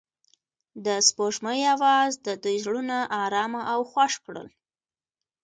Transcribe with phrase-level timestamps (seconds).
[0.85, 4.47] د سپوږمۍ اواز د دوی زړونه ارامه او خوښ کړل.